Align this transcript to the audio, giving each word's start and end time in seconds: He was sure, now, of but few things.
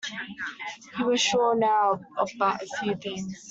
He 0.97 1.03
was 1.03 1.21
sure, 1.21 1.55
now, 1.55 1.99
of 2.17 2.31
but 2.39 2.57
few 2.79 2.95
things. 2.95 3.35